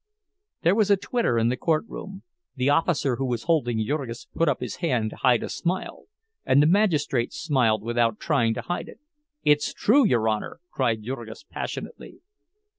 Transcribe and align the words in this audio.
There 0.63 0.73
was 0.73 0.89
a 0.89 0.97
titter 0.97 1.37
in 1.37 1.49
the 1.49 1.55
courtroom; 1.57 2.23
the 2.55 2.71
officer 2.71 3.17
who 3.17 3.25
was 3.27 3.43
holding 3.43 3.85
Jurgis 3.85 4.25
put 4.33 4.49
up 4.49 4.59
his 4.59 4.77
hand 4.77 5.11
to 5.11 5.17
hide 5.17 5.43
a 5.43 5.47
smile, 5.47 6.05
and 6.43 6.59
the 6.59 6.65
magistrate 6.65 7.31
smiled 7.31 7.83
without 7.83 8.19
trying 8.19 8.55
to 8.55 8.61
hide 8.61 8.87
it. 8.89 8.99
"It's 9.43 9.75
true, 9.75 10.03
your 10.03 10.27
Honor!" 10.27 10.59
cried 10.71 11.03
Jurgis, 11.03 11.43
passionately. 11.43 12.21